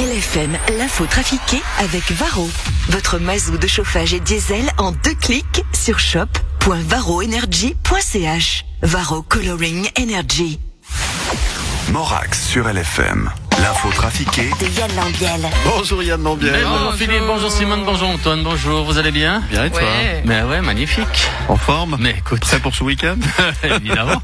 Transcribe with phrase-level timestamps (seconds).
[0.00, 2.48] LFM, l'info trafiquée avec Varro.
[2.88, 8.64] Votre mazou de chauffage et diesel en deux clics sur shop.varroenergy.ch.
[8.80, 10.58] Varro Coloring Energy.
[11.92, 13.30] Morax sur LFM.
[13.60, 15.50] L'info trafiquée De Yann Lambiel.
[15.64, 16.64] Bonjour Yann Lambiel.
[16.64, 19.42] bonjour Philippe, bonjour Simone, bonjour Antoine, bonjour, vous allez bien?
[19.50, 19.80] Bien et toi?
[19.80, 20.22] Ouais.
[20.24, 21.28] Mais ouais, magnifique.
[21.48, 21.96] En forme?
[22.00, 23.16] Mais écoute, Prêt pour ce week-end?
[23.62, 24.22] Évidemment.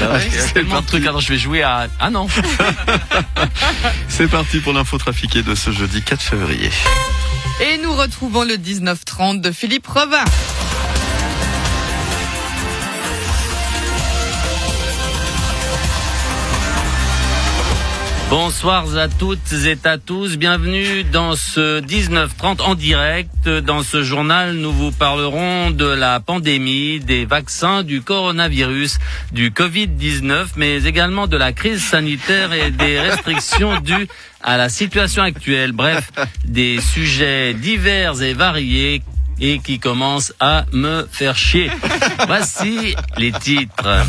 [0.00, 1.86] Il y a tellement de trucs, alors je vais jouer à...
[2.00, 2.26] Ah non
[4.08, 6.70] C'est parti pour l'info trafiquée de ce jeudi 4 février.
[7.60, 10.24] Et nous retrouvons le 19-30 de Philippe Revin.
[18.30, 23.48] Bonsoir à toutes et à tous, bienvenue dans ce 19-30 en direct.
[23.48, 28.98] Dans ce journal, nous vous parlerons de la pandémie, des vaccins, du coronavirus,
[29.32, 34.08] du Covid-19, mais également de la crise sanitaire et des restrictions dues
[34.42, 35.72] à la situation actuelle.
[35.72, 36.10] Bref,
[36.44, 39.02] des sujets divers et variés
[39.40, 41.70] et qui commencent à me faire chier.
[42.26, 44.04] Voici les titres.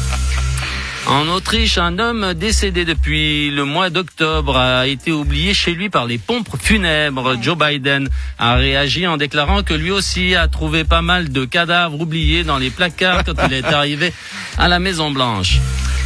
[1.07, 6.07] En Autriche, un homme décédé depuis le mois d'octobre a été oublié chez lui par
[6.07, 7.35] les pompes funèbres.
[7.41, 12.01] Joe Biden a réagi en déclarant que lui aussi a trouvé pas mal de cadavres
[12.01, 14.13] oubliés dans les placards quand il est arrivé
[14.57, 15.59] à la Maison Blanche.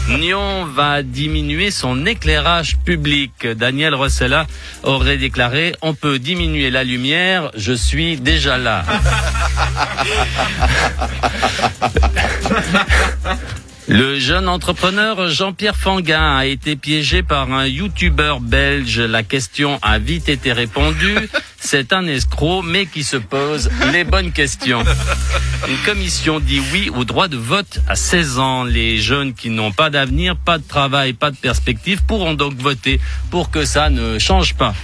[0.09, 3.47] Nyon va diminuer son éclairage public.
[3.47, 4.47] Daniel Rossella
[4.83, 8.83] aurait déclaré On peut diminuer la lumière, je suis déjà là.
[13.89, 18.99] Le jeune entrepreneur Jean-Pierre Fanguin a été piégé par un youtubeur belge.
[18.99, 21.27] La question a vite été répondue.
[21.59, 24.83] C'est un escroc, mais qui se pose les bonnes questions.
[25.67, 28.63] Une commission dit oui au droit de vote à 16 ans.
[28.63, 32.99] Les jeunes qui n'ont pas d'avenir, pas de travail, pas de perspective pourront donc voter
[33.31, 34.75] pour que ça ne change pas.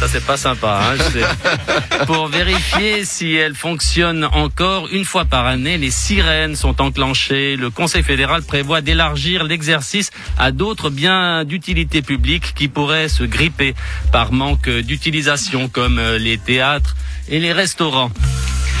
[0.00, 0.80] Ça, c'est pas sympa.
[0.82, 2.06] Hein, je sais.
[2.06, 7.56] Pour vérifier si elle fonctionne encore, une fois par année, les sirènes sont enclenchées.
[7.56, 13.74] Le Conseil fédéral prévoit d'élargir l'exercice à d'autres biens d'utilité publique qui pourraient se gripper
[14.10, 16.96] par manque d'utilisation, comme euh, les théâtres
[17.28, 18.10] et les restaurants.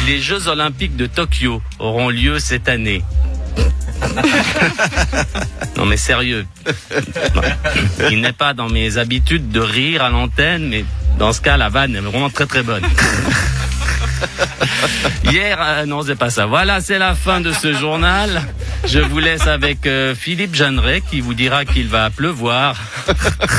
[0.06, 3.02] Les Jeux olympiques de Tokyo auront lieu cette année.
[5.76, 6.46] Non mais sérieux,
[8.10, 10.84] il n'est pas dans mes habitudes de rire à l'antenne, mais
[11.18, 12.84] dans ce cas, la vanne est vraiment très très bonne.
[15.24, 16.46] Hier, euh, non, c'est pas ça.
[16.46, 18.42] Voilà, c'est la fin de ce journal.
[18.84, 22.76] Je vous laisse avec euh, Philippe Jeanneret qui vous dira qu'il va pleuvoir.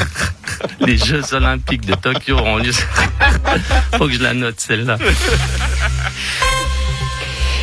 [0.80, 2.72] Les Jeux Olympiques de Tokyo auront lieu.
[3.98, 4.98] Faut que je la note celle-là.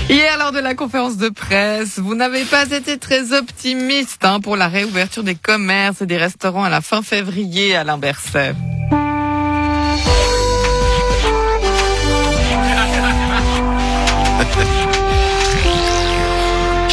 [0.09, 4.57] Hier, lors de la conférence de presse, vous n'avez pas été très optimiste hein, pour
[4.57, 8.55] la réouverture des commerces et des restaurants à la fin février à Limberset.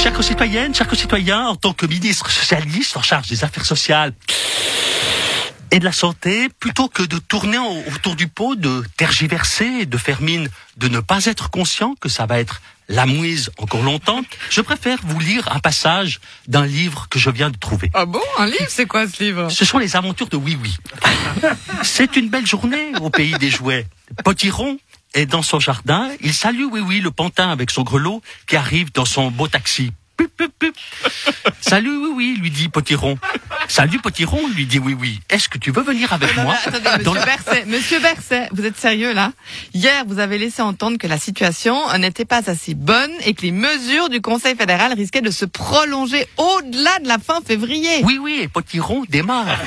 [0.05, 4.13] Chers citoyennes, chers citoyens, en tant que ministre socialiste en charge des affaires sociales
[5.71, 7.57] et de la santé, plutôt que de tourner
[7.91, 12.27] autour du pot, de tergiverser de faire mine de ne pas être conscient que ça
[12.27, 14.21] va être la mouise encore longtemps,
[14.51, 17.89] je préfère vous lire un passage d'un livre que je viens de trouver.
[17.95, 19.49] Ah bon Un livre C'est quoi ce livre?
[19.49, 20.77] Ce sont les aventures de Oui Oui.
[21.81, 23.87] C'est une belle journée au pays des jouets.
[24.23, 24.77] Potiron
[25.13, 26.09] est dans son jardin.
[26.21, 29.91] Il salue Oui Oui, le pantin avec son grelot qui arrive dans son beau taxi.
[30.17, 30.75] Pup, pup, pup.
[31.61, 33.17] Salut Oui Oui, lui dit Potiron.
[33.67, 35.19] Salut Potiron, lui dit Oui Oui.
[35.29, 38.49] Est-ce que tu veux venir avec Non, moi attendez, dans monsieur le- Berset, monsieur Berset,
[38.51, 39.31] vous êtes sérieux là
[39.73, 43.51] Hier, vous avez laissé entendre que la situation n'était pas assez bonne et que les
[43.51, 48.01] mesures du Conseil fédéral risquaient de se prolonger au-delà de la fin février.
[48.03, 49.57] Oui, oui, et Potiron démarre.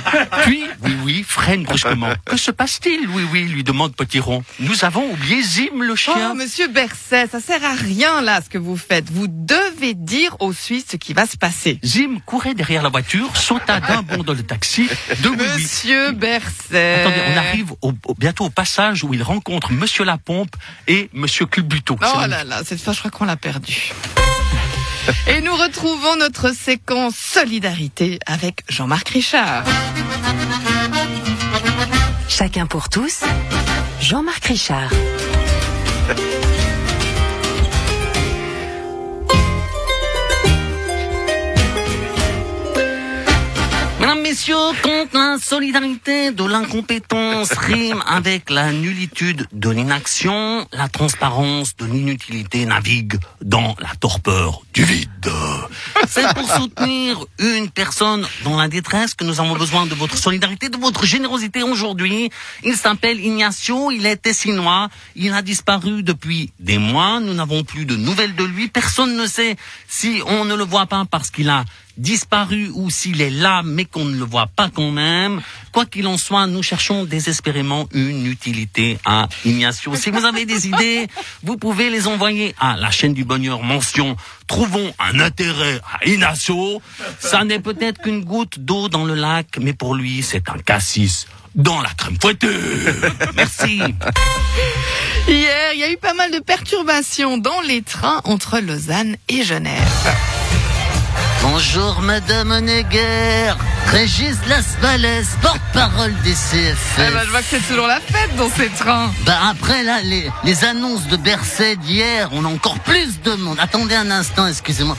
[0.44, 2.08] Puis, oui, oui, freine brusquement.
[2.24, 4.44] Que se passe-t-il, oui, oui, lui demande Potiron.
[4.60, 6.30] Nous avons oublié Zim, le chien.
[6.30, 9.10] Oh, monsieur Berset, ça sert à rien là ce que vous faites.
[9.10, 11.78] Vous devez dire aux Suisses ce qui va se passer.
[11.84, 14.88] Zim courait derrière la voiture, sauta d'un bond dans le taxi
[15.22, 15.46] de Oui Oui.
[15.62, 17.00] Monsieur Berset.
[17.00, 20.54] Attendez, on arrive au- au- bientôt au passage où il rencontre Monsieur Lapompe
[20.86, 21.96] et Monsieur Culbuto.
[22.00, 23.92] Oh là là, cette fois je crois qu'on l'a perdu.
[25.26, 29.64] Et nous retrouvons notre séquence solidarité avec Jean-Marc Richard.
[32.28, 33.20] Chacun pour tous.
[34.02, 34.90] Jean-Marc Richard.
[44.14, 51.84] messieurs, quand la solidarité de l'incompétence rime avec la nullitude de l'inaction, la transparence de
[51.84, 55.08] l'inutilité navigue dans la torpeur du vide.
[56.08, 60.68] C'est pour soutenir une personne dans la détresse que nous avons besoin de votre solidarité,
[60.68, 62.30] de votre générosité aujourd'hui.
[62.64, 67.84] Il s'appelle Ignacio, il est tessinois, il a disparu depuis des mois, nous n'avons plus
[67.84, 69.56] de nouvelles de lui, personne ne sait
[69.86, 71.64] si on ne le voit pas parce qu'il a
[71.98, 75.40] disparu ou s'il est là mais qu'on ne le voit pas quand même.
[75.72, 79.96] Quoi qu'il en soit, nous cherchons désespérément une utilité à Ignacio.
[79.96, 81.08] Si vous avez des idées,
[81.42, 84.16] vous pouvez les envoyer à la chaîne du bonheur mention
[84.46, 86.80] Trouvons un intérêt à Ignacio.
[87.18, 91.26] Ça n'est peut-être qu'une goutte d'eau dans le lac, mais pour lui, c'est un cassis
[91.56, 92.46] dans la crème fouettée.
[93.34, 93.82] Merci.
[95.26, 99.42] Hier, il y a eu pas mal de perturbations dans les trains entre Lausanne et
[99.42, 100.37] Genève.
[101.58, 103.52] Bonjour Madame Neger,
[103.88, 107.00] Régis Lasvalès, porte-parole des CFF.
[107.00, 109.10] Eh ben, je vois que c'est toujours la fête dans ces trains.
[109.26, 113.56] Bah après là, les, les annonces de Berset d'hier, on a encore plus de monde.
[113.60, 114.96] Attendez un instant, excusez-moi.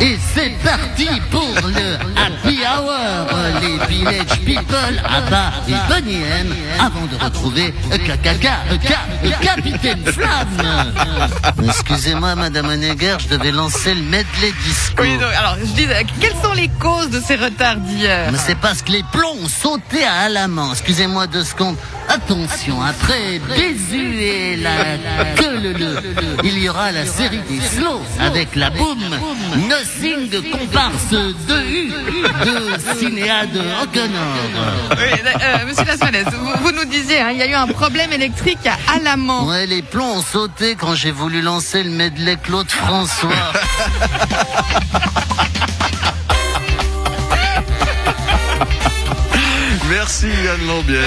[0.00, 3.28] Et c'est parti pour le Happy Hour,
[3.60, 8.48] les Village People à bas et Bonnie M, avant de retrouver KKK,
[9.40, 10.92] Capitaine Flamme.
[11.64, 15.02] Excusez-moi Madame Neger, je devais lancer le medley disco.
[15.02, 15.86] Oui, donc, alors, je dis,
[16.20, 18.30] quelles sont les causes de ces retards d'hier?
[18.30, 20.72] Mais c'est parce que les plombs ont sauté à Alamant.
[20.72, 21.76] Excusez-moi deux secondes.
[22.24, 24.96] Attention, après Bézu et la
[25.36, 26.02] queue le le,
[26.42, 28.98] il y aura la série des slows avec la boum,
[29.68, 31.92] Nothing de comparse de U,
[32.44, 34.34] de Cinéa de O'Connor.
[34.96, 38.12] Oui, euh, Monsieur Lasvalès, vous, vous nous disiez, hein, il y a eu un problème
[38.12, 39.46] électrique à Alamant.
[39.46, 43.30] Ouais, les plombs ont sauté quand j'ai voulu lancer le medley Claude François.
[49.98, 51.02] Merci Yann Lambiel.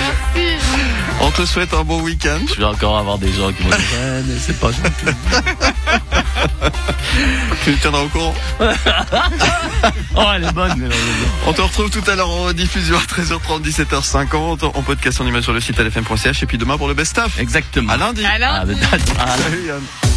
[1.22, 2.42] On te souhaite un bon week-end.
[2.50, 5.16] Je vais encore avoir des gens qui vont dire, Ouais, mais c'est pas gentil.
[7.64, 8.36] Tu me tiendras au courant.
[10.14, 10.90] Oh, elle est bonne, mais
[11.48, 14.66] On te retrouve tout à l'heure en rediffusion à 13h30, 17h50.
[14.66, 17.40] En podcast en image sur le site lfm.ch et puis demain pour le best-of.
[17.40, 17.94] Exactement.
[17.94, 18.26] À lundi.
[18.26, 18.66] Ah,
[19.38, 20.11] Salut Yann.